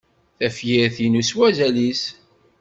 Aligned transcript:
Tafyir-inu 0.37 1.21
s 1.27 1.31
wazal-is! 1.37 2.03